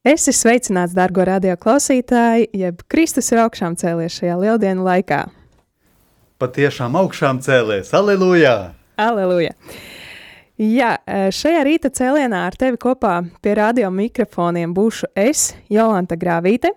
[0.00, 5.26] Esi sveicināts, dārgo radio klausītāji, jeb Kristus ir augšām cēlies šajā lieldienu laikā.
[6.40, 8.70] Patiešām augšām cēlies, aleluja!
[8.96, 9.52] Aleluja!
[10.56, 10.94] Jā,
[11.36, 16.72] šajā rīta cēlienā ar tevi kopā pie radio mikrofoniem būšu es, Jolanta Grāvīte,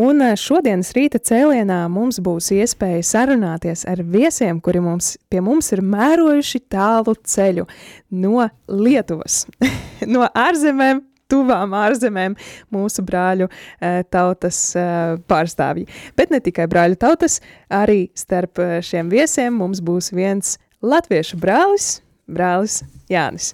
[0.00, 5.84] un šodienas rīta cēlienā mums būs iespēja sarunāties ar viesiem, kuri mums, pie mums ir
[5.84, 7.68] mērojuši tālu ceļu
[8.16, 9.44] no Lietuvas,
[10.16, 12.36] no ārzemēm tuvām ārzemēm
[12.74, 15.88] mūsu brāļu uh, tautas uh, pārstāvji.
[16.18, 17.40] Bet ne tikai brāļu tautas,
[17.72, 21.94] arī starp šiem viesiem mums būs viens latviešu brālis,
[22.30, 23.52] brālis Jānis.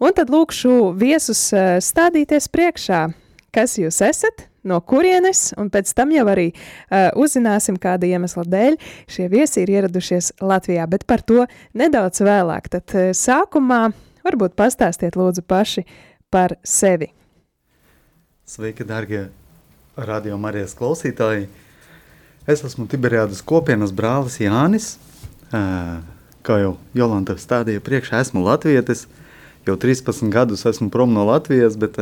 [0.00, 1.48] Un tad lūkšu viesus
[1.84, 3.08] stādīties priekšā,
[3.54, 8.76] kas jūs esat, no kurienes, un pēc tam jau arī uh, uzzināsim, kāda iemesla dēļ
[9.10, 11.46] šie viesi ir ieradušies Latvijā, bet par to
[11.78, 12.70] nedaudz vēlāk.
[12.72, 13.88] Tad uh, sākumā
[14.26, 15.86] varbūt pastāstiet lūdzu paši
[16.30, 17.08] par sevi.
[18.48, 19.28] Sveiki, darbie
[19.96, 21.48] radio Marijas klausītāji!
[22.48, 24.94] Es esmu Tiberiādas kopienas brālis Jānis.
[25.48, 29.06] Kā jau Jolanta stādīja priekšā, esmu latvietis.
[29.68, 31.98] Jau 13 gadus esmu prom no Latvijas, bet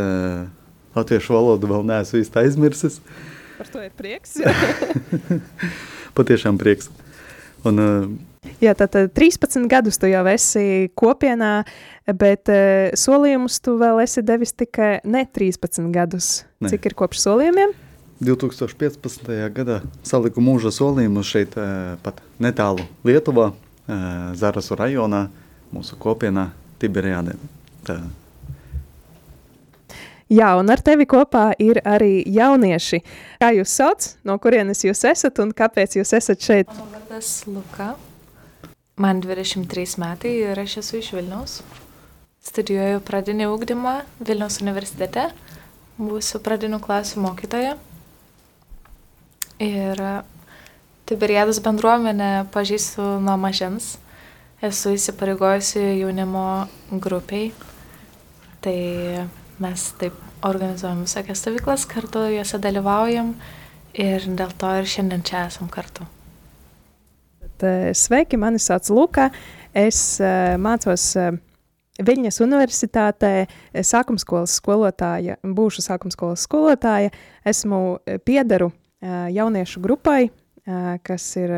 [0.94, 3.00] latviešu valodu vēl neesmu īsti aizmirsis.
[3.58, 4.38] Par to ir prieks.
[6.18, 6.90] Patiešām prieks.
[7.66, 7.82] Un,
[8.62, 11.52] Jā, tad 13 gadus tu jau esi kopienā,
[12.18, 16.30] bet uh, solījumus tu vēl esi devis tikai ne 13 gadus.
[16.60, 16.70] Ne.
[16.72, 17.74] Cik ir kopš solījumiem?
[18.24, 19.28] 2015.
[19.52, 24.06] gadā saliku mūža solījumu šeit uh, pat netālu Lietuvā, uh,
[24.38, 25.26] Zarasu rajonā,
[25.74, 26.48] mūsu kopienā
[26.80, 27.36] Tiberijādē.
[27.86, 28.00] Tā.
[30.26, 32.98] Jā, un ar tevi kopā ir arī jaunieši.
[33.38, 36.72] Kā jūs sauc, no kurienes jūs esat un kāpēc jūs esat šeit?
[36.72, 37.92] Mano vardas Luka.
[38.96, 41.58] Man 23 metai ir aš esu iš Vilniaus.
[42.48, 43.92] Studijuoju pradinį ūkdymą
[44.24, 45.26] Vilniaus universitete.
[46.00, 47.74] Būsiu pradinių klasių mokytoja.
[49.60, 50.00] Ir
[51.06, 53.98] Tiberiados bendruomenę pažįstu nuo mažens.
[54.64, 56.48] Esu įsipareigojusi jaunimo
[56.90, 57.52] grupiai.
[58.64, 58.78] Tai
[59.60, 63.36] mes taip organizuojam visokias stovyklas kartu, juose dalyvaujam
[63.92, 66.08] ir dėl to ir šiandien čia esam kartu.
[67.96, 69.30] Sveiki, mani sauc Luka.
[69.76, 71.34] Es uh, mācos uh,
[71.96, 73.46] Viņas universitātē,
[73.80, 77.08] sākuma skolas skolotāja, būšu sākuma skolas skolotāja.
[77.40, 80.26] Esmu piedaru uh, jauniešu grupai,
[81.06, 81.52] kas ir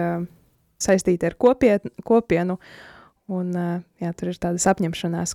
[0.78, 2.58] saistīta ar kopiet, kopienu.
[3.28, 3.50] Un,
[4.00, 5.34] jā, tur ir tādas apņemšanās,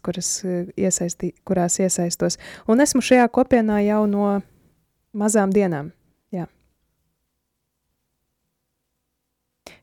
[0.78, 2.40] iesaistī, kurās iesaistos.
[2.70, 4.30] Un esmu šajā kopienā jau no
[5.14, 5.92] mazām dienām.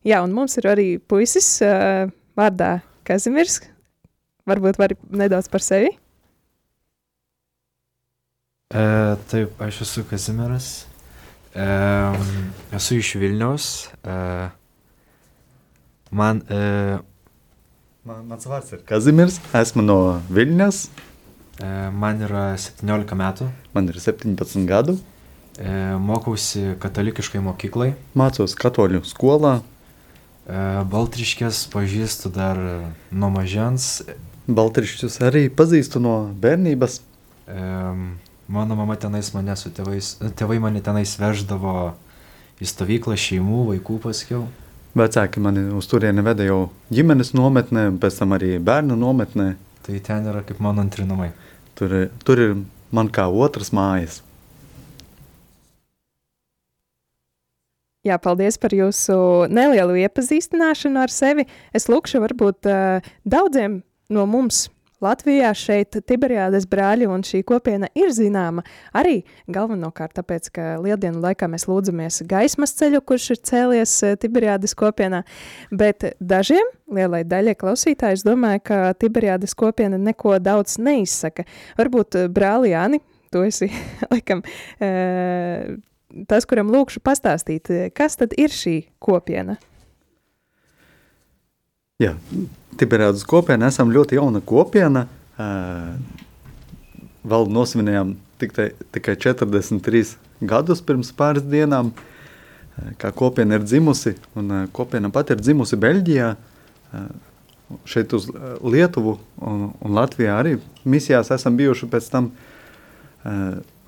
[0.06, 0.22] Jā.
[0.24, 3.60] Un mums ir arī puisis uh, vārdā Kazimirs.
[4.48, 5.90] Varbūt vari nedaudz par sevi?
[8.70, 8.82] E,
[9.30, 10.68] taip, aš esu Kazimiras.
[11.54, 11.66] E,
[12.78, 13.68] esu iš Vilniaus.
[14.06, 14.16] E,
[16.14, 16.42] man...
[16.46, 16.60] E,
[18.06, 19.40] man mans vārds ir Kazimirs.
[19.58, 19.98] Esmu no
[20.30, 20.84] Vilnius.
[21.58, 23.50] E, man yra 17 metų.
[23.74, 24.96] Man ir 17 gadu.
[25.58, 27.92] E, mokausi katalikiškai mokyklai.
[28.14, 29.58] Mācos katoļu skolā.
[30.48, 32.58] Baltriškės pažįstu dar
[33.10, 34.00] nuo mažens.
[34.50, 37.00] Baltrišķus arī pazīstu no bērnības.
[38.50, 41.92] Mano mama tenais mane su tėvais, tėvai mane tenais veždavo
[42.60, 44.48] į stovyklą šeimų, vaikų paskiau.
[44.98, 49.52] Vecāki mani uz turieni veda jau ģimenes nometnē, pēc tam arī bērnu nometnē.
[49.86, 51.30] Tai ten yra kaip mano antri namai.
[51.78, 51.94] Tur,
[52.26, 52.56] tur ir
[52.90, 54.18] man kā otras mājas.
[58.06, 59.14] Jā, paldies par jūsu
[59.52, 61.44] nelielu iepazīstināšanu ar sevi.
[61.76, 64.68] Es lūkšu, varbūt uh, daudziem no mums
[65.00, 68.64] Latvijā šeit Tiberiādas brāļi un šī kopiena ir zināma
[68.96, 75.22] arī galvenokārt tāpēc, ka lieldienu laikā mēs lūdzamies gaismas ceļu, kurš ir cēlies Tiberiādas kopienā,
[75.72, 81.48] bet dažiem, lielai daļai klausītāji, es domāju, ka Tiberiādas kopiena neko daudz neizsaka.
[81.80, 83.00] Varbūt brāli Jāni,
[83.32, 83.70] tu esi,
[84.12, 84.44] laikam,
[86.30, 89.58] tas, kuram lūkšu pastāstīt, kas tad ir šī kopiena?
[92.00, 92.14] Jā,
[92.80, 95.04] Tiberādas kopiena esam ļoti jauna kopiena.
[97.20, 101.92] Vēl nosvinējām tikai, tikai 43 gadus pirms pāris dienām,
[103.00, 106.30] kā kopiena ir dzimusi, un kopiena pat ir dzimusi Beļģijā,
[107.84, 108.30] šeit uz
[108.64, 110.56] Lietuvu un, un Latvijā arī
[110.88, 112.30] misijās esam bijuši pēc tam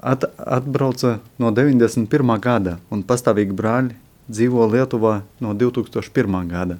[0.03, 2.39] at, atbrauca no 91.
[2.43, 3.95] gada, un pastāvīgi brāļi
[4.33, 6.39] dzīvo Lietuvā no 2001.
[6.51, 6.79] gada.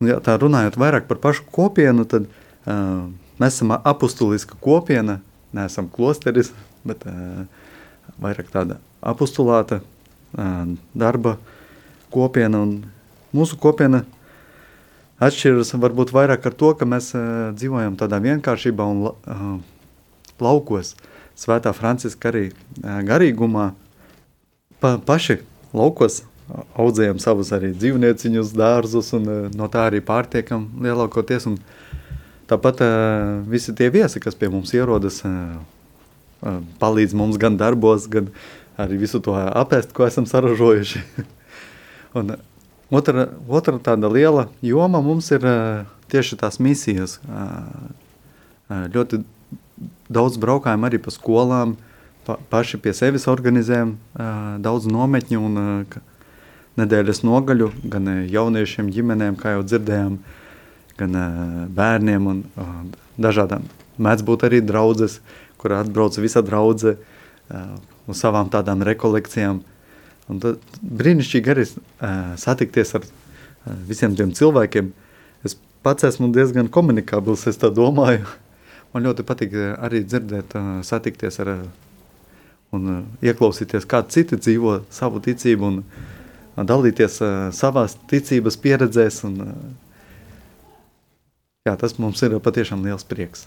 [0.00, 3.08] Un, ja tā runājot vairāk par pašu kopienu, tad uh,
[3.40, 5.20] mēs esam apustuliska kopiena,
[5.56, 6.52] neesam klosteris,
[6.84, 7.46] bet uh,
[8.20, 11.38] vairāk tāda apustulāta uh, darba
[12.12, 12.60] kopiena.
[12.60, 12.84] Un
[13.36, 14.04] mūsu kopiena
[15.16, 19.46] atšķiras varbūt vairāk ar to, ka mēs uh, dzīvojam tādā vienkāršībā un uh,
[20.44, 20.92] laukos.
[21.36, 22.46] Svētā Franciska arī
[22.80, 23.70] garīgumā
[24.80, 25.40] pa, paši
[25.76, 26.22] laukos
[26.78, 31.48] audzējam savus arī dzīvnieciņus, dārzus, un no tā arī pārtiekam lielākoties.
[31.50, 31.58] Un
[32.50, 32.82] tāpat
[33.50, 35.22] visi tie viesi, kas pie mums ierodas,
[36.80, 38.30] palīdz mums gan darbos, gan
[38.78, 41.02] arī visu to apēst, ko esam saražojuši.
[42.18, 42.36] un
[42.94, 45.46] otra, otra tāda liela joma mums ir
[46.12, 47.18] tieši tās misijas.
[48.70, 49.24] Ļoti
[50.12, 51.76] daudz braukājam arī pa skolām,
[52.26, 53.96] pa, paši pie sevis organizējam
[54.62, 55.58] daudz nometņu un
[56.76, 60.18] nedēļas nogaļu gan jauniešiem, ģimenēm, kā jau dzirdējām,
[61.00, 61.18] gan
[61.76, 62.42] bērniem un
[63.20, 63.64] dažādām.
[63.96, 65.20] Mēdz būt arī draudzes,
[65.56, 66.96] kur atbrauc visa draudze
[68.06, 69.62] uz savām tādām rekolekcijām.
[70.26, 71.64] Un tad brīnišķīgi arī
[72.40, 73.06] satikties ar
[73.88, 74.90] visiem tiem cilvēkiem.
[75.46, 75.56] Es
[75.86, 78.26] pats esmu diezgan komunikabls, es tā domāju.
[78.94, 80.54] Man ļoti patīk arī dzirdēt,
[80.86, 81.50] satikties ar
[82.74, 85.82] un ieklausīties, kā citi dzīvo savu ticību un
[86.64, 89.20] dalīties uh, savās ticības pieredzēs.
[89.28, 89.50] Un, uh,
[91.68, 93.46] jā, tas mums ir patiešām liels prieks.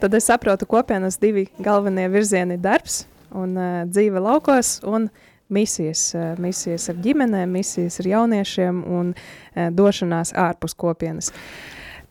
[0.00, 3.04] Tad es saprotu, ka kopienas divi galvenie virzieni ir darbs
[3.36, 5.10] un uh, dzīve laukos un
[5.52, 11.30] misijas, uh, misijas ar ģimenēm, misijas ar jauniešiem un uh, došanās ārpus kopienas.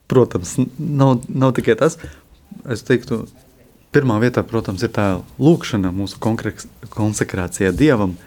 [0.10, 2.00] Protams, nav, nav tikai tas.
[2.70, 3.24] Es teiktu,
[3.94, 6.18] pirmā vietā, protams, ir tā lūkšana mūsu
[6.96, 8.18] konsekrācijā Dievam,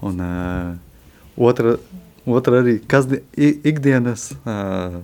[0.00, 0.76] Un uh,
[1.36, 1.76] otra,
[2.26, 3.18] otra arī, kas di,
[3.66, 5.00] ikdienas uh,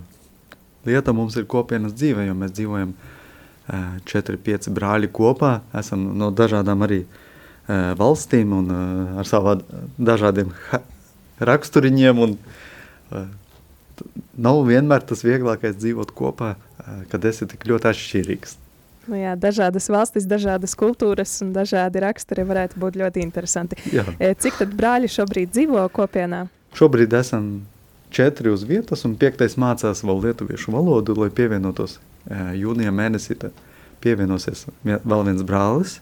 [0.87, 6.31] lieta mums ir kopienas dzīve, jo mēs dzīvojam uh, četri, pieci brāļi kopā, esam no
[6.31, 9.57] dažādām arī uh, valstīm un uh, ar savā
[9.99, 10.53] dažādiem
[11.51, 13.25] raksturiņiem un uh,
[14.37, 18.61] nav vienmēr tas vieglākais dzīvot kopā, uh, kad esi tik ļoti atšķirīgs.
[19.05, 23.77] Nu jā, dažādas valstis, dažādas kultūras un dažādi raksturi varētu būt ļoti interesanti.
[23.93, 24.05] Jā.
[24.17, 26.45] E, cik tad brāļi šobrīd dzīvo kopienā?
[26.75, 27.67] Šobrīd esam
[28.15, 33.37] četri uz vietas, un piektais mācās vēl lietuviešu valodu, lai pievienotos e, jūnija mēnesī.
[34.01, 35.99] Pievienosies vēl viens brālis,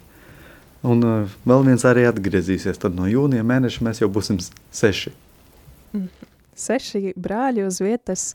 [0.88, 1.14] un e,
[1.44, 2.80] vēl viens arī atgriezīsies.
[2.80, 4.40] Tad no jūnija mēneša mēs jau būsim
[4.72, 5.12] seši.
[5.92, 6.23] Mm.
[6.56, 8.34] Seši brāļi uz vietas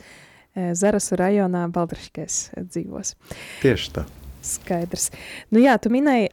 [0.54, 3.14] Zarasu rajonā Baldraškēs dzīvos.
[3.62, 4.04] Tieši tā.
[4.42, 5.10] Skaidrs.
[5.52, 6.30] Nu jā, tu minēji,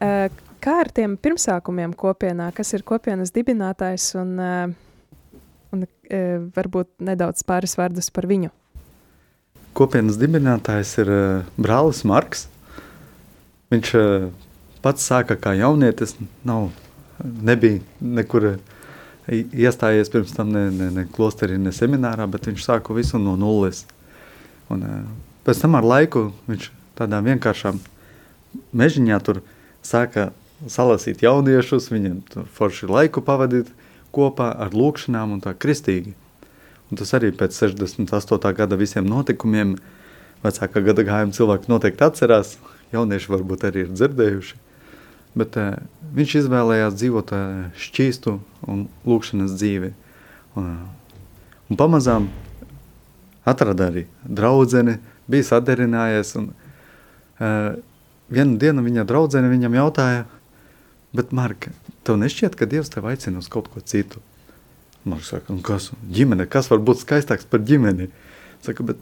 [0.63, 4.37] kā ar tiem pirmsākumiem kopienā, kas ir kopienas dibinātājs un,
[5.75, 5.85] un
[6.55, 8.53] varbūt nedaudz pāris vārdus par viņu.
[9.75, 11.11] Kopienas dibinātājs ir
[11.59, 12.47] brālis Marks.
[13.73, 13.91] Viņš
[14.85, 16.15] pats sāka kā jaunietis,
[16.47, 16.69] nav,
[17.19, 18.55] nebija nekur
[19.31, 23.85] iestājies pirms tam ne, ne, ne klosterī, ne seminārā, bet viņš sāka visu no nulles.
[24.69, 24.85] Un,
[25.45, 27.79] pēc tam ar laiku viņš tādā vienkāršām
[28.75, 29.41] mežiņā tur
[29.85, 30.29] sāka
[30.71, 32.21] salasīt jauniešus, viņiem
[32.55, 33.71] forši laiku pavadīt
[34.15, 36.15] kopā ar lūkšanām un tā kristīgi.
[36.91, 38.53] Un tas arī pēc 68.
[38.55, 39.75] gada visiem notikumiem
[40.45, 42.55] vecākā gada gājuma cilvēki noteikti atcerās,
[42.93, 44.59] jaunieši varbūt arī ir dzirdējuši,
[45.41, 45.73] bet uh,
[46.15, 48.37] viņš izvēlējās dzīvot uh, šķīstu
[48.71, 49.91] un lūkšanas dzīvi.
[50.59, 51.17] Un, uh,
[51.69, 52.29] un pamazām
[53.45, 54.97] atrada arī draudzeni,
[55.29, 57.75] bija saderinājies un uh,
[58.29, 60.23] vienu dienu viņa draudzene viņam jautāja,
[61.15, 61.73] bet Marka,
[62.05, 64.21] tev nešķiet, ka Dievs tev aicina uz kaut ko citu?
[65.05, 65.91] Marks saka, un kas?
[66.09, 68.09] Ģimene, kas var būt skaistāks par ģimeni?
[68.65, 69.01] Saka, bet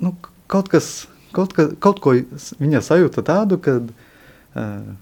[0.00, 0.14] nu,
[0.48, 2.14] kaut kas, kaut, ka, kaut ko
[2.62, 4.94] viņa sajūta tādu, ka uh,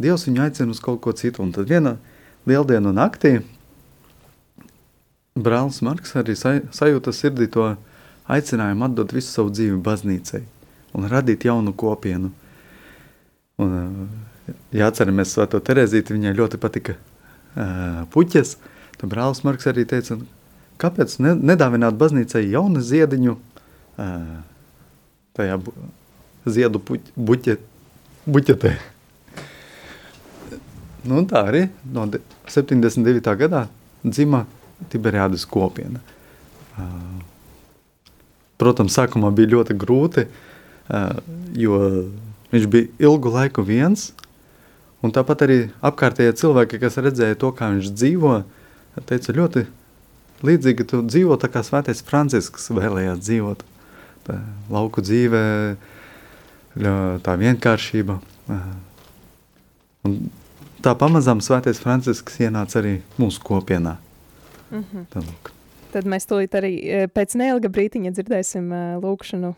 [0.00, 1.42] Dievs viņu aicina uz kaut ko citu.
[1.44, 1.96] Un tad viena
[2.48, 3.38] lieldienu naktī
[5.34, 7.74] brālis Marks arī saj, sajūta sirdī to
[8.30, 10.42] aicinājumu atdot visu savu dzīvi baznīcai
[10.94, 12.30] un radīt jaunu kopienu.
[13.58, 13.74] Un,
[14.74, 18.56] ja atceramies Svēto Terezīti, viņai ļoti patika uh, puķes,
[18.98, 20.18] tad brālis Marks arī teica,
[20.82, 24.16] kāpēc ne, nedāvināt baznīcai jaunu ziediņu uh,
[25.38, 25.74] tajā bu,
[26.46, 26.82] ziedu
[27.14, 28.74] buķetē.
[31.04, 32.06] Nu, tā arī no
[32.48, 33.34] 79.
[33.40, 33.66] gadā
[34.04, 34.44] dzima
[34.92, 36.00] Tiberiādas kopiena.
[38.60, 40.26] Protams, sākumā bija ļoti grūti,
[41.60, 41.78] jo
[42.52, 44.12] viņš bija ilgu laiku viens,
[45.04, 48.36] un tāpat arī apkārtējie cilvēki, kas redzēja to, kā viņš dzīvo,
[49.08, 49.64] teica ļoti
[50.44, 53.64] līdzīgi, tu dzīvo tā kā svētais Francisks vēlējās dzīvot.
[54.24, 54.38] Tā
[54.72, 55.44] lauku dzīvē,
[57.24, 58.16] tā vienkāršība.
[60.08, 60.16] Un
[60.84, 63.96] tā pamazām svētais Francisks ienāca arī mūsu kopienā.
[64.70, 65.06] Mm -hmm.
[65.14, 65.50] Lūk.
[65.92, 69.54] Tad mēs tūlīt arī e, pēc neilga brītiņa dzirdēsim uh, lūkšanu,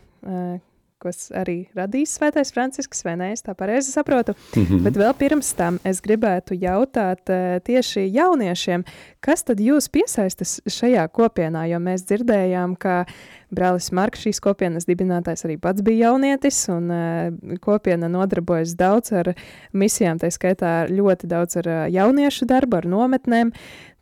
[1.01, 3.29] kas arī radīs Svētais Francisks, vai ne?
[3.35, 4.33] Es tā pareizi saprotu.
[4.55, 4.83] Mm -hmm.
[4.83, 8.83] Bet vēl pirms tam es gribētu jautāt uh, tieši jauniešiem,
[9.19, 13.05] kas tad jūs piesaistas šajā kopienā, jo mēs dzirdējām, ka
[13.51, 19.33] brālis Marks šīs kopienas dibinātājs arī pats bija jaunietis, un uh, kopiena nodarbojas daudz ar
[19.73, 23.51] misijām, tā skaitā ļoti daudz ar uh, jauniešu darbu, ar nometnēm.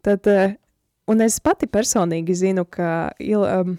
[0.02, 0.54] Tad, uh,
[1.08, 3.78] un es pati personīgi zinu, ka il, um,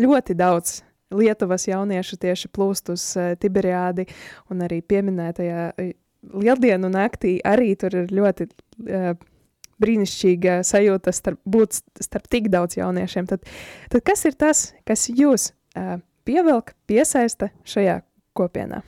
[0.00, 4.06] ļoti daudz Lietuvas jauniešu tieši plūst uz uh, Tiberiādi
[4.50, 5.90] un arī pieminētajā uh,
[6.20, 9.14] Lieldienu naktī arī tur ir ļoti uh,
[9.80, 13.30] brīnišķīga sajūta starp, būt starp tik daudz jauniešiem.
[13.30, 13.48] Tad,
[13.92, 15.96] tad kas ir tas, kas jūs uh,
[16.28, 18.02] pievelk, piesaista šajā
[18.36, 18.82] kopienā?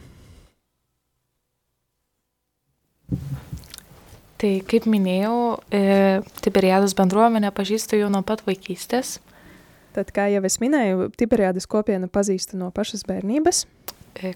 [4.43, 5.83] Tai kaip minėjau, e,
[6.43, 9.21] Tiberiados bendruomenę pažįstu jau nuo pat vaikystės.
[9.92, 13.66] Tad, kā jau es minēju, Tiberiādas kopienu pazīstu no pašas bērnības.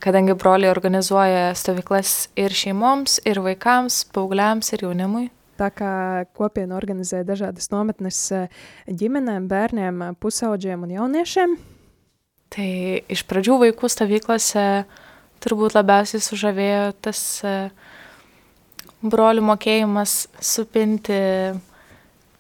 [0.00, 5.28] Kadangi broliai organizuoja stovyklas ir šeimoms, ir vaikams, paaugliams, ir jaunimui.
[5.56, 5.90] Tā kā
[6.36, 8.18] kopiena organizē dažādas nometnes
[8.88, 11.56] ģimenēm, bērniem, pusauģiem un jauniešiem.
[12.52, 12.70] Tai
[13.12, 14.66] iš pradžių vaikų stovyklose
[15.44, 17.22] turbūt labiausiai sužavėjo tas
[19.04, 21.20] brolių mokėjimas supinti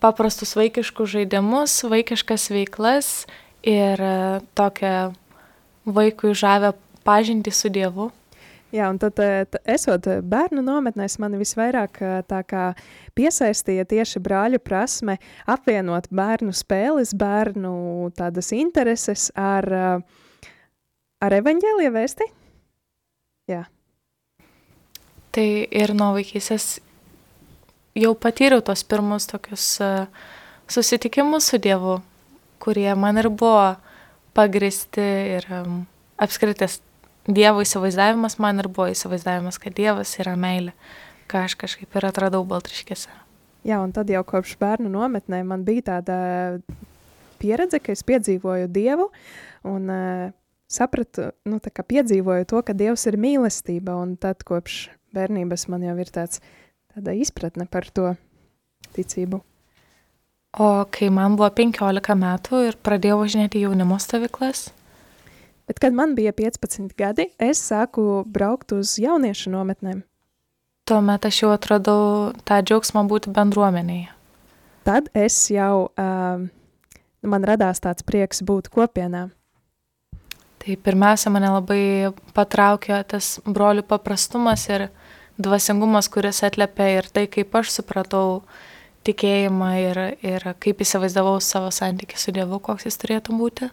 [0.00, 3.10] paprastus vaikiškus žaidimus, vaikiškas veiklas
[3.66, 5.12] ir e, tokią
[5.86, 6.72] vaikui žavę
[7.06, 8.10] pažinti su Dievu.
[8.74, 12.64] Jā, un tad, e, esot bērnu nometnēs, man visvairāk e, kā
[13.16, 19.70] piesaistīja tieši brāļu prasme apvienot bērnu spēles, bērnu tādas intereses ar,
[21.22, 22.28] ar evaņģēlija vēsti.
[23.46, 23.62] Jā.
[25.36, 26.80] Tai ir no vaikystės
[27.96, 29.90] jau patyriau tos pirmus tokius e,
[30.68, 31.98] susitikimus su Dievu,
[32.62, 33.76] kurie man ir buvo
[34.36, 35.48] pagristi ir
[36.20, 36.80] apskritas
[37.26, 40.76] Dievo įsivaizdavimas man ir buvo įsivaizdavimas, kad Dievas yra meilė,
[41.26, 43.10] ką aš kažkaip ir atradau Baltriškėse.
[43.66, 46.18] Jā, un tad jau kopš bērnu nometnē man bija tāda
[47.42, 49.08] pieredze, ka es piedzīvoju Dievu
[49.66, 50.28] un uh,
[50.70, 54.84] sapratu, nu, tā kā piedzīvoju to, ka Dievs ir mīlestība, un tad kopš
[55.16, 56.42] bērnības man jau ir tāds
[56.96, 58.14] tāda izpratne par to
[58.96, 59.42] ticību.
[60.56, 64.70] O kai man buvo 15 metų ir pradėjau važinėti jaunimo stovyklas?
[65.68, 70.04] Bet kad man bija 15 gadi, es sāku braukt uz jauniešu nometnēm.
[70.88, 74.12] Tuomet aš jau atradau tą džiaugsmą būti bendruomenėje.
[74.86, 76.46] Tad es jau, uh,
[77.26, 79.26] man radās tāds prieks būt kopienā.
[80.62, 81.82] Tai pirmiausia, mane labai
[82.38, 85.05] patraukė tas brolių paprastumas ir uh,
[85.38, 88.42] dvasingumas, kuris atliepia ir tai, kaip aš supratau
[89.06, 93.70] tikėjimą ir, ir kaip įsivaizdavau savo santykį su Dievu, koks jis turėtų būti.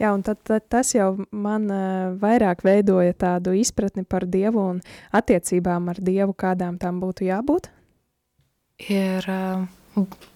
[0.00, 4.80] Jā, un tad, tad tas jau man uh, vairāk veidoja tādu izpratni par Dievu un
[5.14, 7.68] attiecībām ar Dievu, kādām tam būtu jābūt.
[8.90, 9.68] Ir uh,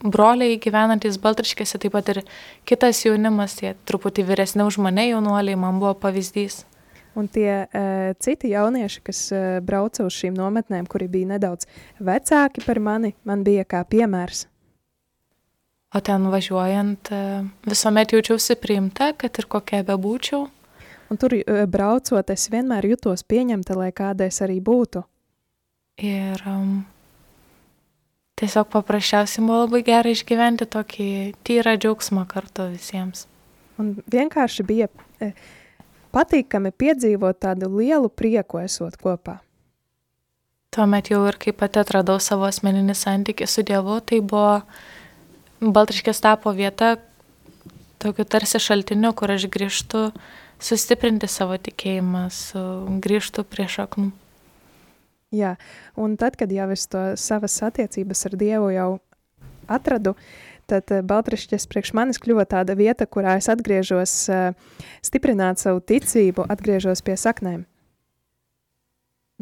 [0.04, 2.22] broliai gyvenantis Baltriškėse, taip pat ir
[2.68, 6.64] kitas jaunimas, tie truputį vyresni už mane jaunuoliai, man buvo pavyzdys.
[7.16, 11.64] Un tie uh, citi jaunieši, kas uh, brauca uz šīm nometnēm, kuri bija nedaudz
[11.96, 14.44] vecāki par mani, man bija kā piemērs.
[16.04, 20.44] Ten važiuojant, uh, visuomet jaučiausi priimta, kad ir kokia bebūčiau.
[21.08, 25.06] Un tur uh, braucot, es vienmēr jutos pieņemta, lai kāda es arī būtu.
[26.04, 26.82] Ir um,
[28.36, 31.12] tiesiog paprasčiausiai buvo labai gerai išgyventi tokį
[31.48, 33.24] tyrą džiaugsmą kartu visiems.
[33.80, 34.92] Un vienkārši bija...
[35.16, 35.32] Uh,
[36.16, 39.40] patīkami piedzīvot tādu lielu prieku esot kopā.
[40.72, 44.60] Tuomet jau ir kai pati atradau savo asmeninį santykį su Dievu, tai buvo
[45.60, 46.96] Baltriškės tapo vieta
[48.02, 50.10] tokiu tarsi šaltiniu, kur aš grįžtu
[50.60, 52.62] sustiprinti savo tikėjimą, su,
[53.04, 54.10] grįžtu prie šaknų.
[55.36, 55.56] Jā,
[55.98, 58.90] un tad, kad jau es to savas attiecības ar Dievu jau
[59.66, 60.14] atradu,
[60.70, 64.52] tad uh, Baltrišķis priekš manis kļuva tāda vieta, kurā es atgriežos uh,
[65.06, 67.64] stiprināt savu ticību, atgriežos pie saknēm.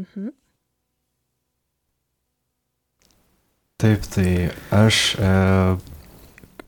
[0.01, 0.33] Mhm.
[3.85, 5.31] Taip, tai aš e,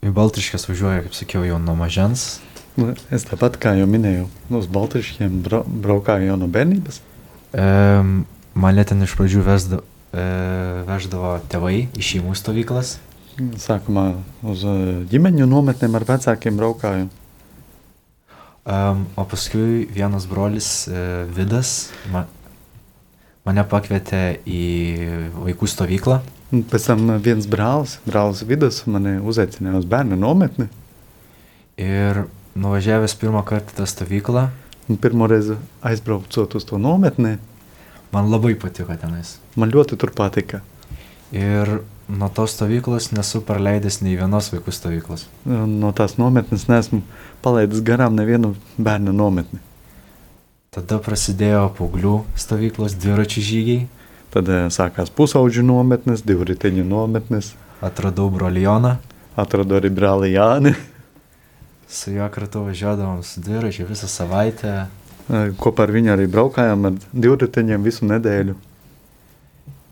[0.05, 2.41] į Baltriškės važiuoju, kaip sakiau, jau nuo mažens.
[2.77, 4.27] Nu, Es tāpat kā jau minēju,
[4.59, 6.99] uz Baltriškiem bra braukāju jau no bērnības.
[7.57, 7.69] E,
[8.59, 10.27] mane ten iš pradžių vesda, e,
[10.91, 12.97] veždavo tėvai į šeimų stovyklas.
[13.37, 14.15] Sākumā
[14.49, 14.63] uz
[15.11, 17.09] ģimeņu nometnēm ar vecākiem braukāju.
[18.67, 21.01] Um, o paskui vienas brolis e,
[21.37, 22.23] Vidas ma,
[23.45, 24.63] mane pakvietė į
[25.37, 26.17] vaikų stovyklą.
[26.73, 30.71] Pēc tam viens brālis, brālis Vidas, mani uzaicināja uz bērnu nometni.
[31.77, 32.25] Ir
[32.57, 34.47] nuvažiavęs pirmą kartą tą stovyklą,
[35.05, 37.37] pirmo reizi aizbraucot uz to nometni,
[38.17, 39.37] man labai patiko tenais.
[39.57, 40.63] man ļoti tur patika.
[41.37, 45.27] Ir nuo tos stovyklos nesu praleidęs nei vienos vaikų stovyklos.
[45.47, 47.03] Un No tās nometnes neesmu
[47.43, 49.61] palaidis garām nevienu bērnu nometni.
[50.71, 53.87] Tada prasidėjo paauglių stovyklos dviračių žygiai,
[54.37, 57.55] Tad eh, sākās pusauģu nometnes, divriteņu nometnes.
[57.81, 58.97] atradau brolioną,
[59.37, 60.75] Atradu arī brāli Jāni,
[61.89, 64.87] su juo kartu važiuodavom su dviračiu visą savaitę.
[65.31, 68.55] eh, kopā ar viņu arī braukājām ar divriteņiem visu nedēļu.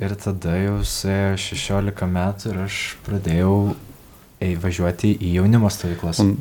[0.02, 3.54] Ir tada jau suėjo 16 metų ir aš pradėjau
[4.60, 6.18] važiuoti į jaunimo stovyklas.
[6.24, 6.34] Un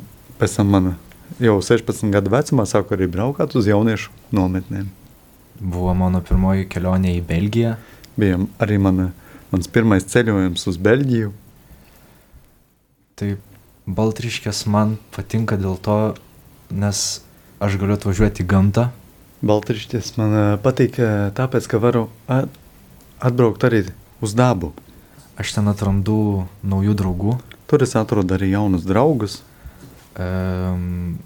[0.66, 0.94] man
[1.40, 4.88] jau 16 gadu vecumā sāku arī braukāt uz jauniešu nometnēm.
[5.62, 7.76] Buvo mano pirmoji kelionė į Belgiją.
[8.18, 9.12] Bija arī mana,
[9.52, 11.30] mans pirmais ceļojums uz Beļģiju.
[13.14, 13.30] Tai
[13.86, 15.96] Baltriškės man patinka dėl to,
[16.74, 17.04] nes
[17.62, 18.88] aš galiu atvažiuoti į gamtą.
[19.46, 22.46] Baltrišķis man eh, tāpēc, ka varu a-
[23.24, 23.86] atbraukt arī
[24.24, 24.72] uz dabu.
[25.40, 27.38] Aš ten atrandu naujų draugų.
[27.70, 29.40] Tur es atrodu arī jaunus draugus.
[30.14, 31.16] Um,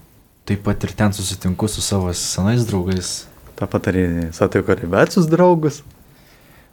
[0.48, 3.26] taip pat ir ten susitinku su savo senais draugais,
[3.58, 5.82] Tāpat arī satieku arī vecus draugus.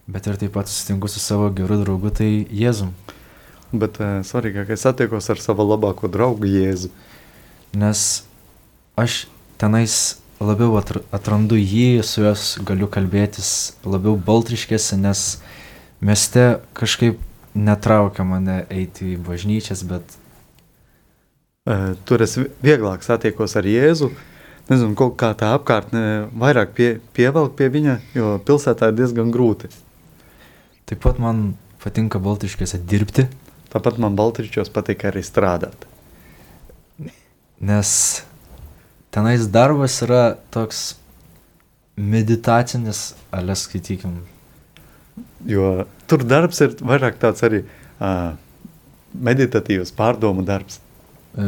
[0.08, 2.92] bet ir taip pat susitinku su savo geru draugu, tai Jėzum.
[3.74, 6.92] Bet uh, svarīgākais satiekos ar savu labāko draugu Jēzu.
[7.74, 8.24] Nes
[8.96, 9.26] aš
[9.58, 15.42] tenais labiau atr- atrandu jį, su juos galiu kalbėtis labiau baltriškėse, nes
[16.02, 17.20] mieste kažkaip
[17.56, 20.04] netraukia mane eiti į bažnyčias, bet
[21.66, 24.12] Uh, tur es vi- vieglāk satiekos ar Jēzu.
[24.70, 29.72] Nezinu, kaut kā tā apkārtne vairāk pie, pievelk pie viņa, jo pilsētā ir diezgan grūti.
[30.86, 33.26] taip pat man patinka baltriškėse dirbti,
[33.74, 35.74] Tāpat man Baltričos patīk arī strādāt.
[37.60, 38.24] nes
[39.16, 40.96] tenais darbas yra toks
[41.96, 44.18] meditacinis, alės skaitykim.
[45.48, 48.36] Jo tur darbs ir vairāk tāds arī uh,
[49.16, 50.82] meditatīvs pārdomu darbs.
[51.36, 51.46] E,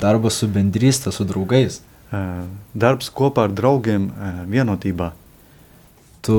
[0.00, 1.80] Darbas su bendrystė, su draugais.
[2.10, 2.42] Uh,
[2.74, 5.12] darbs kopā ar draugiem uh, vienotībā.
[6.26, 6.38] Tu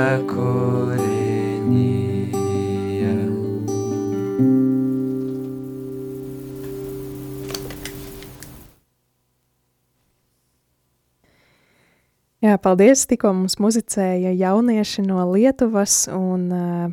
[12.49, 13.03] Jā, paldies.
[13.05, 16.88] Tikko mums muzicēja jaunieši no Lietuvas, un uh,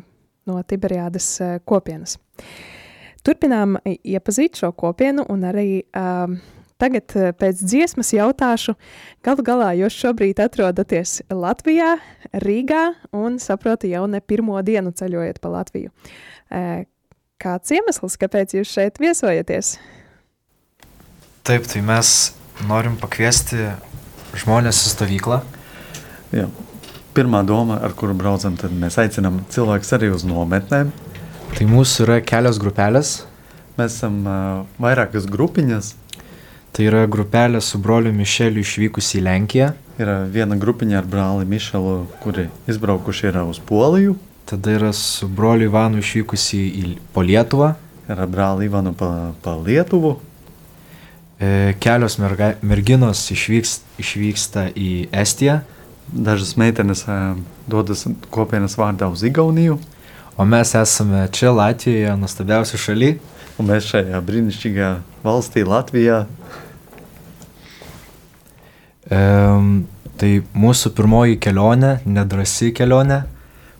[0.45, 2.17] no Tiberiādas uh, kopienas.
[3.25, 6.35] Turpinām iepazīt šo kopienu un arī uh,
[6.77, 8.75] tagad pēc dziesmas jautāšu,
[9.25, 11.95] galu galā jūs šobrīd atrodaties Latvijā,
[12.45, 12.83] Rīgā
[13.17, 15.89] un saprotu jau ne pirmo dienu ceļojat pa Latviju.
[17.41, 19.79] Kāds iemesls, kāpēc jūs šeit viesojaties?
[21.47, 22.13] Taip, tai mes
[22.69, 23.71] norim pakviesti
[24.35, 25.41] žmonės į stovyklą.
[26.35, 26.47] Jā.
[27.17, 30.91] Pirmā doma, ar kuru braucam, tad mēs aicinām cilvēkus arī uz nometnēm.
[31.55, 33.13] Tai mūsų yra kelios grupelės.
[33.77, 35.95] Mēs esam uh, vairākas grupiņas.
[36.75, 39.71] Tai yra grupelė su broliu Mišeliu išvykusi į Lenkiją.
[39.97, 44.13] Yra viena grupiņa ar brāli Mišelu, kuri izbraukuši yra uz Poliju.
[44.47, 47.73] Tada yra su broliu Ivanu išvykusi į po Lietuvą.
[48.07, 50.19] Yra brāli Ivanu pa, pa Lietuvu.
[51.39, 55.59] E, kelios merga, merginos išvyks, išvyksta į Estiją.
[56.07, 57.35] Dažas meitenes uh,
[57.69, 59.75] dodas kopienas vārdā uz Igauniju.
[60.39, 63.11] O mes esame čia Latvijoje, nuostabiausia šaly.
[63.57, 64.91] Un mēs šajā brīnišķīgajā
[65.25, 66.23] valstī, Latvijā.
[69.09, 69.19] E,
[70.21, 73.23] tai mūsų pirmoji kelionė, nedrasi kelionė.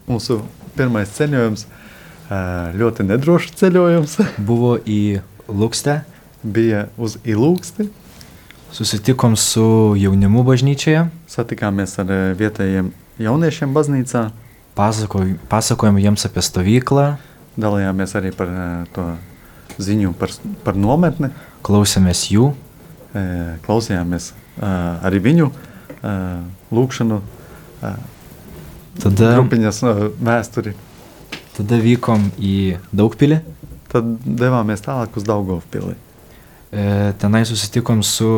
[0.09, 0.41] Mūsu
[0.77, 5.01] pirmais ceļojums, uh, ļoti nedrošs ceļojums, Buvo į
[5.47, 6.01] Lukstę.
[6.43, 7.87] Bija uz Ilūksti.
[8.75, 11.07] Susitikom su jaunimu bažnyčioje.
[11.31, 14.27] Satikāmies ar uh, vietējiem jauniešiem baznīcā.
[14.77, 17.07] Pasakoj, pasakojom jiems apie stovyklą,
[17.57, 19.03] Dalījāmies arī par uh, to
[19.81, 20.29] ziņu par,
[20.63, 21.31] par nometni.
[21.65, 22.51] klausėmės jų.
[23.65, 25.47] Klausījāmies uh, arī viņu
[26.71, 27.17] lūkšanu,
[28.97, 30.73] Tada, grupiņas uh, vēsturi.
[31.57, 33.39] tada vykom į Daugpilį.
[33.89, 35.95] Tad devāmies tālāk uz Daugovpili.
[36.71, 38.29] E, tenai susitikom su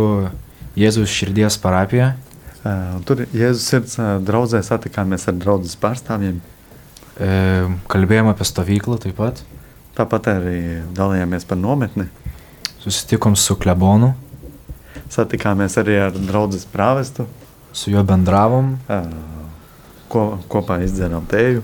[0.80, 2.13] Jėzaus širdies parapija.
[2.70, 6.42] Un tur Jēzus sirds uh, draudzē satikāmies ar draudzes pārstāvjiem.
[7.20, 7.30] E,
[7.92, 9.39] kalbėjom apie stovyklą taip pat.
[9.96, 10.60] Tāpat arī
[10.96, 12.10] dalījāmies par nometni.
[12.84, 14.13] Susitikom su klebonu,
[15.10, 17.26] Satikāmies arī ar draugu prāvestu.
[17.74, 18.78] su juo bendravom.
[20.10, 21.62] Ko, kopā izdzērām tēju.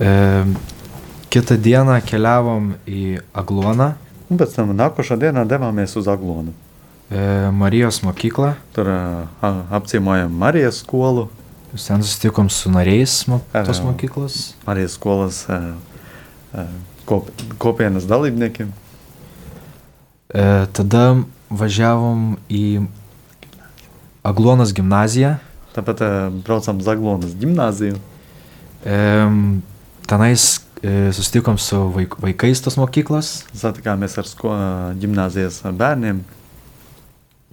[0.00, 0.10] E,
[1.28, 3.90] kitą dieną keliavom į Agluoną,
[4.26, 6.54] Un pēc tam nākošā dienā devāmies uz Aglonu.
[7.10, 8.54] e, Marijos mokyklą.
[8.74, 11.28] Tur uh, apciemojām Marijas skolu.
[11.76, 14.54] Ten susitikom su nariais mo tos mokyklos.
[14.66, 15.74] Marijas skolas uh,
[16.54, 16.66] uh,
[17.04, 17.30] kop,
[17.62, 18.72] kopienas dalībniekiem.
[20.34, 21.04] E, tada
[21.50, 22.86] važiavom į
[24.26, 25.36] Agluonos gimnaziją.
[25.76, 28.00] Tāpat uh, braucām uz Aglonas gimnāziju.
[28.86, 28.96] E,
[30.10, 33.32] tenais e, susitikom su vaik, vaikais tos mokyklos.
[33.56, 36.20] Satikāmies ar sko, uh, gimnāzijas bērniem.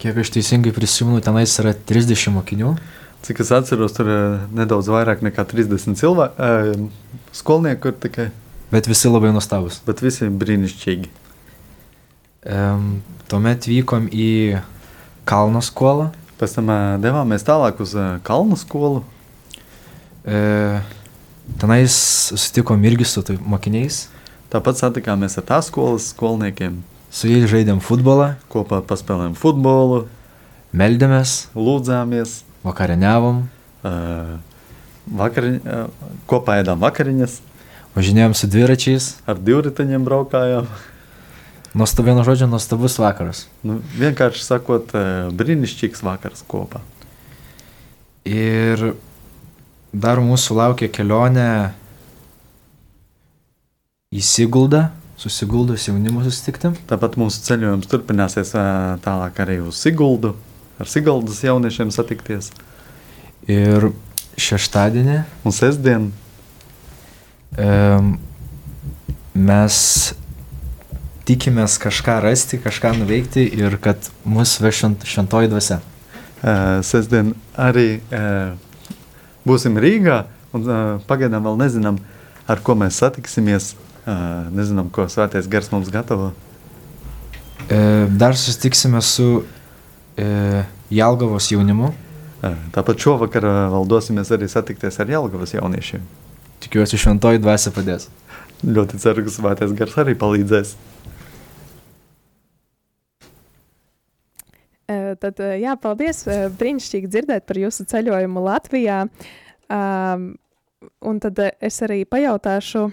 [0.01, 2.75] Kiek aš teisingai prisimenu, tenais yra 30 mokinių.
[3.23, 8.31] Cik es atceros, tur uh, nedaudz vairāk nekā 30 cilvēku, uh, skolnieku ir tikai,
[8.73, 9.75] Bet visi labai nuostabus.
[9.85, 11.09] bet visi brīnišķīgi.
[12.41, 12.61] E,
[13.29, 14.29] tuomet vykom į
[15.29, 16.07] Kalno skolą.
[16.41, 19.03] Pēc tam uh, devāmies tālāk uz uh, Kalnu skolu.
[20.25, 20.81] E,
[21.61, 21.95] tenais
[22.29, 24.07] susitikom irgi su tai mokiniais.
[24.53, 26.81] Tāpat satikāmies ar tās skolas skolniekiem.
[27.13, 30.03] Su jais žaidėm futbolą, Kopā paspēlējām futbolu,
[30.73, 33.43] meldėmės, lūdzāmies, vakarieniavom,
[33.85, 34.33] uh,
[35.21, 37.37] vakariņ, uh, kopā ēdām vakariņas,
[37.97, 39.09] važinėjom su dviračiais.
[39.25, 40.69] ar divriteņiem braukājām.
[41.73, 43.47] Nuostabu, vienu žodžiu, nuostabus vakaras.
[43.65, 44.91] Nu, vienkārši sakot,
[45.33, 46.83] brīnišķīgs vakars kopā.
[48.29, 48.93] Ir
[49.93, 51.73] dar mūsų laukia kelionė
[54.13, 56.73] į Siguldą, su Siguldos jaunimu susitikti.
[56.89, 60.33] Tāpat mūsu ceļojums turpināsies uh, tālāk arī uz Siguldu,
[60.81, 62.51] ar Siguldas jauniešiem satikties.
[63.49, 63.91] Ir
[64.39, 66.05] šeštadienį Un sestdien
[67.59, 68.13] um,
[69.33, 69.77] mes
[71.27, 75.79] tikimės kažką rasti, kažką nuveikti ir kad mus veš švent, šventoji dvasia.
[76.43, 78.55] Uh, sestdien arī uh,
[79.47, 80.23] būsim Rīgā,
[80.55, 80.67] un
[81.07, 81.99] pagaidām vēl nezinām,
[82.47, 83.73] ar ko mēs satiksimies.
[84.03, 86.33] Nezinām, ko svētais gars mums gatavo.
[87.71, 87.77] E,
[88.19, 89.45] dar susitiksime su
[90.93, 91.93] Jalgavos jaunimu.
[92.75, 96.03] Tāpat šovakar vēl dosimies arī satikties ar Jelgavas jauniešiem.
[96.65, 98.09] Tikiuosi, šventoji dvasia padės.
[98.63, 100.75] Ļoti ceru, ka svētais gars arī palīdzēs.
[104.87, 106.25] Tad, jā, paldies.
[106.59, 109.03] Brīnišķīgi dzirdēt par jūsu ceļojumu Latvijā.
[109.71, 110.33] Um,
[111.07, 112.89] un tad es arī pajautāšu.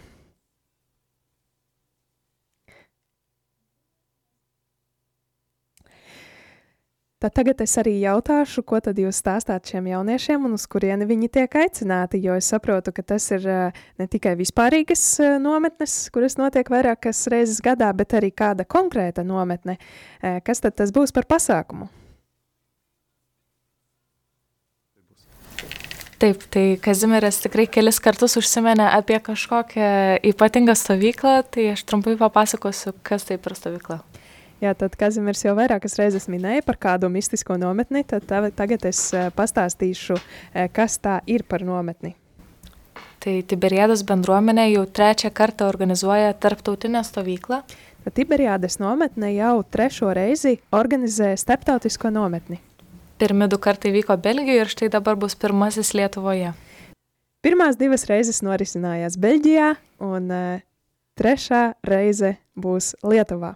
[7.20, 11.28] Tad tagad es arī jautāšu, ko tad jūs stāstāt šiem jauniešiem un uz kurieni viņi
[11.28, 16.38] tiek aicināti, jo es saprotu, ka tas ir uh, ne tikai vispārīgas uh, nometnes, kuras
[16.40, 19.76] notiek vairākas reizes gadā, bet arī kāda konkrēta nometne.
[19.76, 21.90] Uh, kas tad tas būs par pasākumu?
[26.20, 29.92] Taip, tai Kazimiras tikrai kelis kartus užsiminė apie kažkokią
[30.32, 34.00] ypatingą stovyklą, tai aš trumpai papasakosiu, kas tai per stovykla.
[34.60, 39.30] Jā, tad Kazimirs jau vairākas reizes minēja par kādu mistisko nometni, tad tagad es eh,
[39.32, 40.18] pastāstīšu,
[40.52, 42.12] eh, kas tā ir par nometni.
[43.20, 47.62] Tai Tiberiados bendruomenė jau trečią kartą organizuoja tarptautinę stovyklą.
[48.04, 52.60] Tad Tiberiadas nometne jau trešo reizi organizē starptautisko nometni.
[53.20, 56.54] Pirmi du kartai vyko Belgijoje ir štai dabar bus pirmasis Lietuvoje.
[57.44, 59.72] Pirmās divas reizes norisinājās Beļģijā,
[60.04, 60.62] un uh,
[61.20, 63.54] trešā reize būs Lietuvā.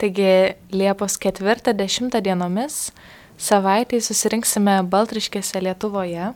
[0.00, 2.78] Taigi Liepos 4-10 dienomis
[3.40, 6.30] savaitį susirinksime Baltriškėse Lietuvoje.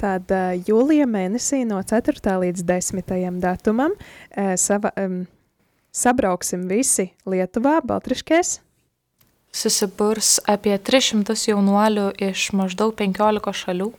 [0.00, 2.20] Tad uh, jūlija mēnesī no 4.
[2.44, 3.40] līdz 10.
[3.40, 5.22] datumam uh, sava, um,
[5.94, 8.58] sabrauksim visi Lietuvā, Baltriškēs
[9.54, 13.92] susiburs apie 300 jaunuolių iš maždaug 15 šalių.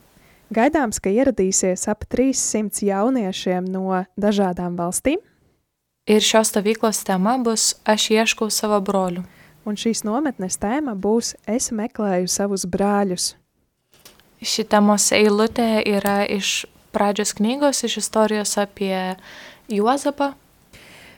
[0.54, 5.24] Gaidāms, ka ieradīsies ap 300 jauniešiem no dažādām valstīm.
[6.06, 9.24] Ir šios stovyklos tema bus Aš ieškau savo brolių.
[9.66, 13.32] Un šīs nometnes tēma būs Es meklēju savus brāļus.
[14.38, 19.16] Ši temos eilutė yra iš pradžios knygos, iš istorijos apie
[19.74, 20.36] Juozapą,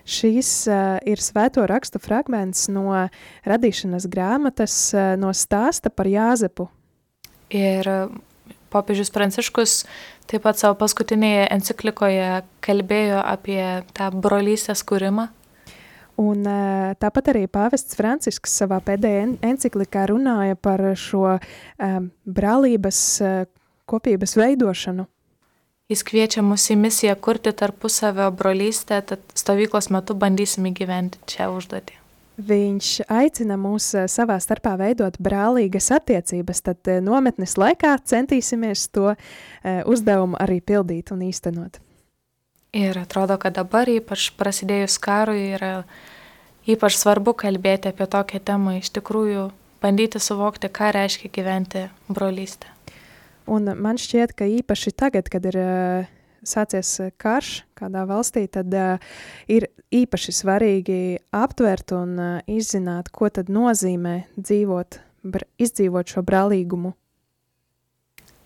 [0.07, 3.09] Šīs uh, ir svēto rakstu fragments no
[3.43, 6.69] radīšanas grāmatas, uh, no stāsta par Jāzepu.
[7.51, 7.89] Ir
[8.71, 9.81] popiežius Pranciškus
[10.27, 12.29] taip pat savo paskutinėje enciklikoje
[12.65, 13.61] kalbėjo apie
[13.97, 15.29] tą brolystės kūrimą.
[16.17, 23.45] Un, uh, tāpat arī pāvests Francisks savā pēdējā enciklikā runāja par šo um, brālības uh,
[23.85, 25.05] kopības veidošanu.
[25.87, 32.06] Jis kviečia mus į misiją kurti tarpusavio brolystę, tad stovyklos metu bandysim įgyventi čia užduotį.
[32.37, 39.15] Viņš aicina mūs savā starpā veidot brālīgas attiecības, tad nometnes laikā centīsimies to
[39.89, 41.79] uzdevumu arī pildīt un īstenot.
[42.77, 45.71] Ir atrodo, kad dabar, ypač prasidėjus karui, yra
[46.69, 49.47] ypač svarbu kalbėti apie tokią temą, iš tikrųjų
[49.81, 52.69] bandyti suvokti, ką reiškia gyventi brolystę.
[53.47, 56.13] Un man šķiet, ka īpaši tagad, kad ir uh,
[56.47, 59.01] sācies karš kādā valstī, tad uh,
[59.51, 61.01] ir īpaši svarīgi
[61.35, 64.99] aptvert un uh, izzināt, ko tad nozīmē dzīvot,
[65.61, 66.93] izdzīvot šo brālīgumu.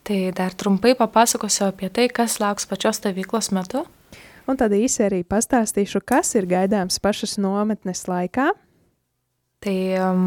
[0.02, 3.86] Tai dar trumpai papasakosiu apie tai, kas lauks pačios stovyklos metu.
[4.50, 8.50] Un tad īsi arī pastāstīšu, kas ir gaidāms pašas nometnes laikā.
[9.62, 10.24] Tai um,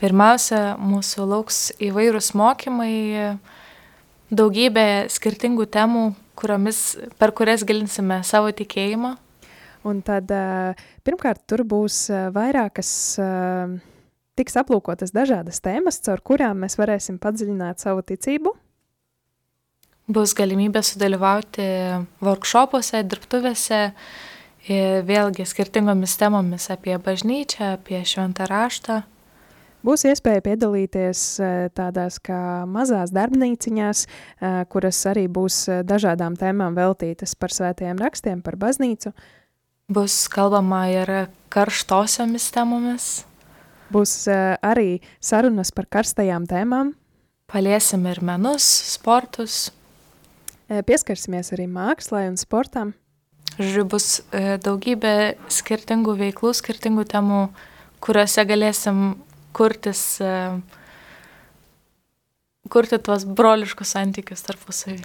[0.00, 3.36] pirmiausia, mūsų lauks įvairūs mokymai,
[4.32, 6.06] daugybė skirtingų temų,
[6.38, 6.82] kuriomis,
[7.18, 9.16] per kurias gilinsime savo tikėjimą.
[9.86, 10.30] Un tad
[11.06, 12.90] pirmkārt tur būs vairākas,
[14.36, 18.52] tiks aplūkotas dažādas tēmas, caur kurām mēs varēsim padziļināt savu ticību.
[20.06, 21.64] Bus galimybė sudalyvauti
[22.22, 23.80] workshopuose, dirbtuvėse,
[25.06, 29.00] vėlgi skirtingomis temomis apie bažnyčią, apie šventą raštą.
[29.86, 31.20] Būs iespēja piedalīties
[31.78, 34.00] tādās kā mazās darbnīciņās,
[34.72, 39.12] kuras arī būs dažādām tēmām veltītas par svētajiem rakstiem, par baznīcu.
[39.86, 41.12] Bus kalbama ir
[41.54, 43.06] karštosiomis temomis.
[43.94, 44.26] Būs
[44.66, 46.90] arī sarunas par karstajām tēmām.
[47.46, 49.68] Paliesim ir menus, sportus.
[50.66, 52.90] Pieskarsimies arī mākslai un sportam.
[53.54, 57.44] Žodžiu, bus daugybė skirtingų veiklų, skirtingų temų,
[58.02, 59.04] kuriuose galėsim
[59.56, 60.32] kurtis, e,
[62.72, 65.00] kurti tuos broliškus santykius tarpusavį.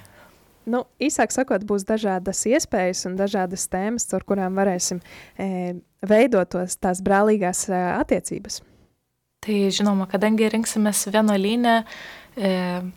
[0.70, 6.78] Nu, īsāk sakot, būs dažādas iespējas un dažādas tēmas, ar kurām varēsim e, veidot tos,
[6.78, 8.62] tās brālīgās e, attiecības.
[9.42, 11.80] Tai žinoma, kadangi rinksimies vienuolynę,
[12.38, 12.52] e,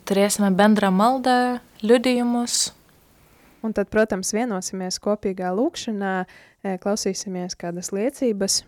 [0.05, 1.37] turėsime bendrą maldą,
[1.81, 2.75] liudijumus.
[3.65, 6.13] Un tad, protams, vienosimies kopīgā lūkšanā,
[6.61, 8.59] e, klausīsimies kādas liecības.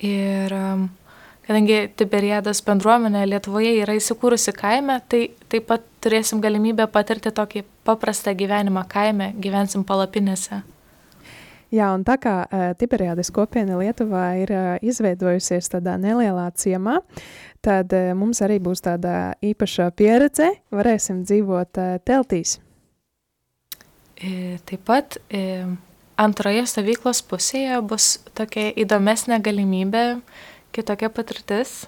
[0.00, 0.88] Ir um,
[1.48, 8.36] kadangi Tiberiadas bendruomenė Lietuvoje yra įsikūrusi kaime, tai taip pat turėsim galimybę patirti tokį paprastą
[8.36, 10.60] gyvenimą kaime, gyvensim palapinėse.
[11.74, 17.00] Jā, un tā kā uh, Tiberiādas kopiena Lietuvā ir uh, izveidojusies tādā nelielā ciemā,
[17.64, 22.56] tad uh, mums arī būs tāda īpaša pieredze, varēsim dzīvot uh, teltīs.
[24.18, 25.62] E, taip pat e,
[26.18, 30.04] antroje stovyklos pusėje bus tokia įdomesnė galimybė
[30.78, 31.82] kitokia patirtis.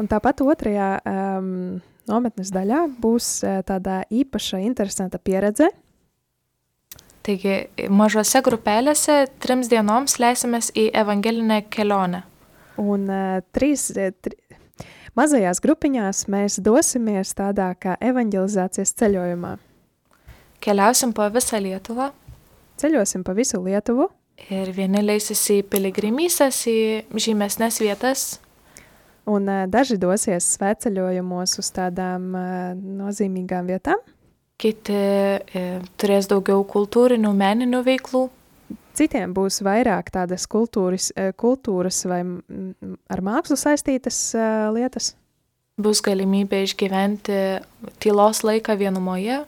[0.00, 5.68] Un tāpat otrajā um, nometnes daļā būs uh, tāda īpaša, interesanta pieredze.
[7.26, 7.56] Taigi,
[7.92, 12.22] mažose grupelėse trims dienoms leisimės į evangelinę kelionę.
[12.80, 14.38] Un uh, trīs, eh, tri,
[15.18, 19.58] mazajās grupiņās mēs dosimies tādā kā evanģelizācijas ceļojumā.
[20.64, 22.08] Keliausim po visą Lietuvą
[22.80, 24.06] Ceļosim pa visu Lietuvu,
[24.48, 26.78] ir vieni leisis į piligrimysės, į
[27.14, 28.24] žymesnės vietas,
[29.28, 32.72] un uh, daži dosies svētceļojumos uz tādām uh,
[33.02, 34.00] nozīmīgām vietām.
[34.60, 35.60] kiti e,
[35.96, 38.26] turės daugiau kultūrinių, meninių veiklų.
[38.92, 42.18] Citiem būs vairāk tādas kultūras, eh, kultūras vai
[43.08, 44.18] ar mākslu saistītas
[44.76, 45.14] lietas.
[45.80, 47.38] Bus galimybė išgyventi
[48.04, 49.38] tylos laiką vienumoje,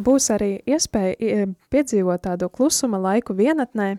[0.00, 3.98] Būs arī iespēja eh, piedzīvot tādu klusuma laiku vienatnē,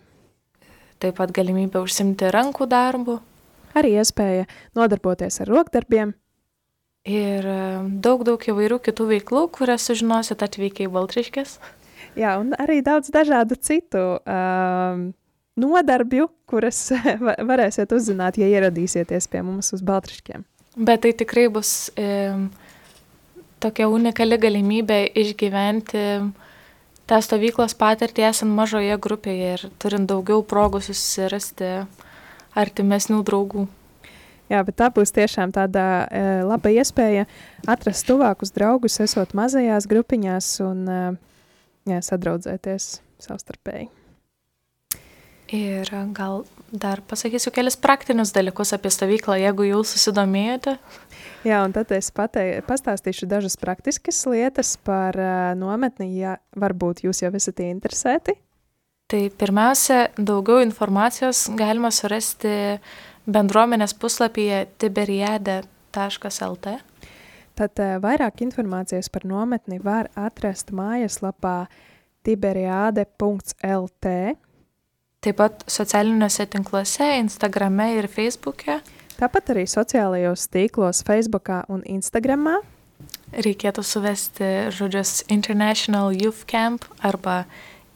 [1.02, 3.20] taip pat galimybė užsimti rankų darbu
[3.78, 6.14] arī iespēja nodarboties ar rokdarbiem,
[7.08, 7.62] ir e,
[8.04, 11.58] daug, daug įvairių kitų veiklų, kurias sužinosit atvykę į Baltriškės.
[12.20, 15.12] jā, un arī daudz dažādu citu um,
[15.58, 16.92] nodarbju, kuras
[17.26, 20.46] va- varēsiet uzzināt, ja ieradīsieties pie mums uz Baltriškiem.
[20.78, 22.32] Bet tai tikrai bus e,
[23.60, 26.06] tokia unikali galimybė išgyventi
[27.12, 31.84] tą stovyklos patirtį esant mažoje grupėje ir turint daugiau progų susirasti
[32.56, 33.68] artimesnių draugų.
[34.52, 37.24] Jā, bet tā būs tiešām tāda e, laba iespēja
[37.72, 41.00] atrast tuvākus draugus, esot mazajās grupiņās un e,
[41.88, 43.88] jā, sadraudzēties savstarpēji.
[45.56, 50.78] Ir gal dar pasakysiu kelis praktinius dalykus apie stovyklą, jeigu jau susidomėjote.
[51.42, 57.24] Jā, un tad es patei, pastāstīšu dažas praktiskas lietas par uh, nometni, ja varbūt jūs
[57.24, 58.36] jau esat interesēti.
[59.10, 62.78] Tai pirmiausia, daugiau informacijos galima surasti
[63.26, 66.76] bendruomenės puslapyje tiberiade.lt.
[67.58, 71.66] Tad uh, vairāk informācijas par nometni var atrast mājaslapā
[72.22, 74.16] tiberiade.lt.
[75.22, 78.78] Taip pat socialiniuose tinkluose, Instagrame ir Facebook'e
[79.22, 82.48] Tāpat arī sociālajos tīklos, Facebook un Instagram.
[83.32, 87.46] reikėtų suvesti žodžius International Youth Camp arba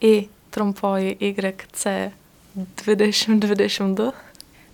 [0.05, 2.13] į trumpoji YC
[2.83, 4.13] 2022.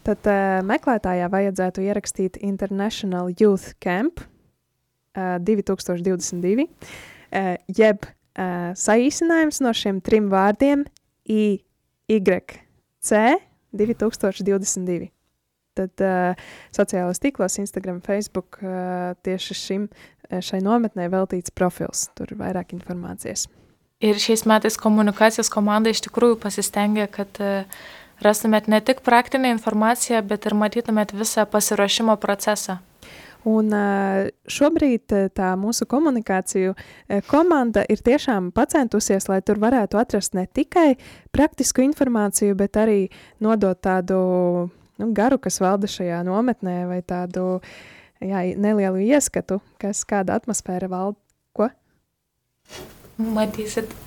[0.03, 9.71] Tad uh, meklētājā vajadzētu ierakstīt International Youth Camp uh, 2022, uh, jeb uh, saīsinājums no
[9.71, 10.83] šiem trim vārdiem
[11.31, 13.15] IYC
[13.71, 15.11] 2022.
[15.79, 22.09] Tad uh, sociālajos tīklos, Instagram, Facebook uh, tieši šim, uh, šai nometnē veltīts profils.
[22.17, 23.47] Tur ir vairāk informācijas.
[24.01, 27.49] Ir šiais metais komunikacijos komanda iš tikrųjų pasistengė, kad e,
[28.25, 32.79] rastumėt ne tik praktinę informaciją, bet ir matytumėt visą pasiruošimo procesą.
[33.45, 39.97] Un uh, šobrīd uh, tā mūsu komunikāciju uh, komanda ir tiešām centusies, lai tur varētu
[39.97, 40.97] atrast ne tikai
[41.33, 43.09] praktisku informāciju, bet arī
[43.41, 44.69] nodot tādu
[45.01, 47.59] nu, garu, kas valda šajā nometnē, vai tādu
[48.21, 51.19] jā, nelielu ieskatu, kas kāda atmosfēra valda.
[51.57, 51.67] Ko?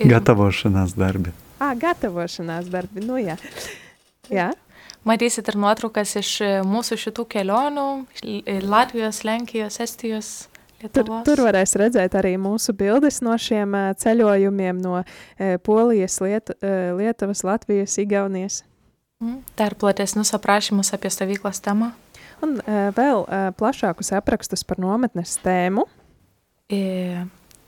[0.01, 1.35] Gatavošanās darbi.
[1.63, 3.05] Ah, gatavošanās darbi.
[3.05, 3.37] Nu, jā.
[4.33, 4.51] jā.
[5.05, 6.31] Matysit ir nuotraukas iš
[6.65, 7.89] mūsų šitų kelionių-
[8.75, 10.31] Latvijos, Lenkijos, Estijos,
[10.85, 11.25] Tur, Lietuvos.
[11.25, 15.03] tur varēs redzēt arī mūsu bildes no šiem ceļojumiem no
[15.65, 18.63] Polijas, Liet, Lietuvas, Latvijas, Igaunijas.
[19.22, 21.92] Mm, Dar platesnius aprašymus apie stovyklos temą.
[22.42, 25.87] Un uh, vēl uh, plašākus aprakstus par nometnes tēmu.
[26.74, 27.24] Ir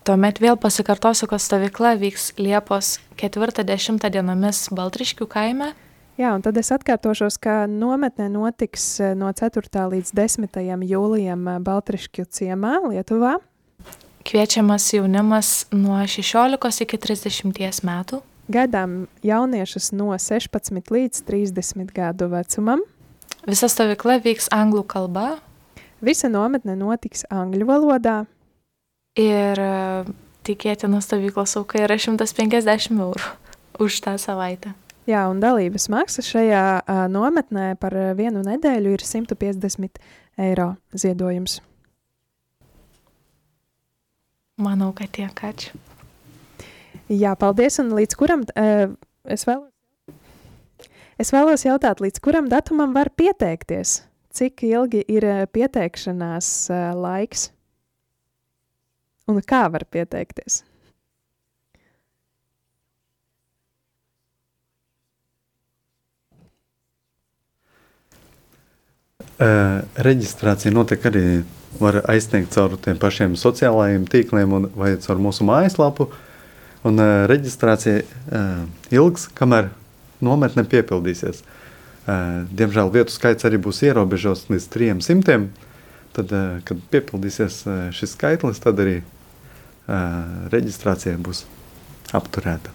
[0.06, 5.72] tuomet vėl pasikartosiu, kad stovykla vyks Liepos 4-10 dienomis Baltriškių kaime.
[6.16, 9.70] Jā, un tad es atkārtošos, ka nometne notiks uh, no 4.
[9.94, 10.62] līdz 10.
[10.90, 13.36] jūlijam uh, Baltriškju ciemā, Lietuvā.
[14.26, 18.24] Kviečiamas jaunimas nuo 16 iki 30 metų.
[18.52, 22.84] Gaidām jauniešus no 16 līdz 30 gadu vecumam.
[23.46, 25.36] Visa stovykla vyks anglų kalba
[26.04, 28.26] Visa nometne notiks angļu valodā.
[29.16, 30.04] ir e,
[30.44, 33.30] tikėtina stovyklos auka yra 150 eurų
[33.80, 34.74] už tą savaitę.
[35.08, 40.00] Jā, un dalības maksa šajā uh, nometnē par vienu nedēļu ir 150
[40.42, 41.60] eiro ziedojums.
[44.58, 45.78] Manau, kad tiek ačiū.
[47.06, 47.78] Jā, paldies.
[47.78, 48.90] Un līdz kuram uh,
[49.30, 49.70] es vēlos?
[51.16, 54.02] Es vēlos jautāt, līdz kuram datumam var pieteikties?
[54.36, 57.50] Cik ilgi ir uh, pieteikšanās uh, laiks?
[59.30, 60.64] Un kā var pieteikties?
[69.36, 71.24] Uh, reģistrācija notiek arī
[71.76, 76.10] var aizsniegt caur tiem pašiem sociālajiem tīkliem un, vai caur mūsu mājaslapu.
[76.86, 78.62] Un, uh, reģistrācija uh,
[78.94, 79.72] ilgs, kamēr
[80.22, 81.42] nometne piepildīsies.
[82.06, 85.40] Uh, diemžēl vietu skaits arī būs ierobežots līdz 300.
[86.16, 91.44] Tad, uh, kad piepildīsies uh, šis skaitlis, tad arī uh, reģistrācija būs
[92.14, 92.74] apturēta.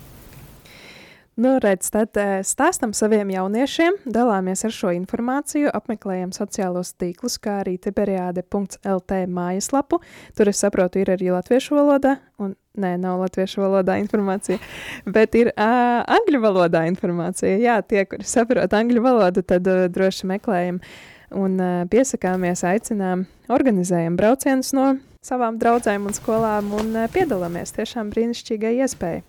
[1.41, 7.77] Nu, redz, tad stāstam saviem jauniešiem, dalāmies ar šo informāciju, apmeklējam sociālos tīklus, kā arī
[7.81, 10.01] tiberiāde.lt mājaslapu.
[10.35, 14.59] Tur, es saprotu, ir arī latviešu valodā, un nē, nav latviešu valodā informācija,
[15.05, 17.57] bet ir uh, angļu valodā informācija.
[17.59, 20.81] Jā, tie, kuri saprot angļu valodu, tad uh, droši meklējam
[21.35, 24.93] un uh, piesakāmies, aicinām, organizējam braucienus no
[25.25, 27.75] savām draudzēm un skolām un uh, piedalāmies.
[27.75, 29.21] Tiešām brīnišķīgai iespēja.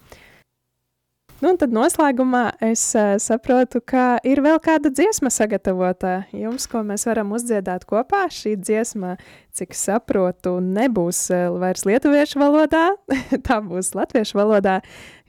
[1.43, 6.85] Nu, un tad noslēgumā es uh, saprotu, ka ir vēl kāda dziesma sagatavota jums, ko
[6.87, 8.29] mēs varam uzdziedāt kopā.
[8.31, 9.17] Šī dziesma,
[9.51, 12.85] cik saprotu, nebūs uh, vairs lietuviešu valodā,
[13.49, 14.77] tā būs latviešu valodā,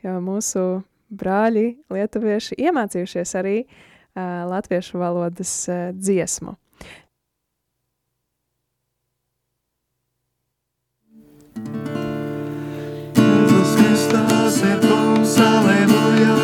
[0.06, 0.68] jo mūsu
[1.10, 1.66] brāļi
[1.98, 6.54] lietuvieši iemācījušies arī uh, latviešu valodas uh, dziesmu.
[14.54, 16.36] Kristus ir kungs, aleluja.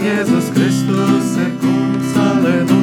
[0.00, 2.81] Jēzus Kristus ir kungs, aleluja.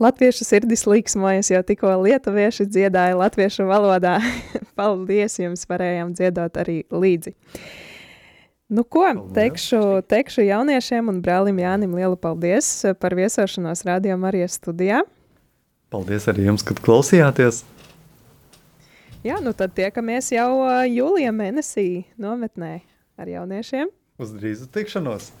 [0.00, 4.16] Latviešu sirdis līksmojas, jo tikko lietuvieši dziedāja latviešu valodā.
[4.78, 7.34] Paldies jums, varējām dziedāt arī līdzi.
[8.70, 12.68] Nu ko, teikšu, teikšu jauniešiem un brālim Jānim lielu paldies
[13.02, 15.02] par viesošanos Radio Marijas studijā.
[15.90, 17.64] Paldies arī jums, kad klausījāties.
[19.26, 22.78] Jā, nu tad tiekamies jau jūlijā mēnesī nometnē
[23.20, 23.90] ar jauniešiem
[24.20, 25.32] Uz drīzu tikšanos!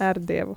[0.00, 0.56] ar Dievu.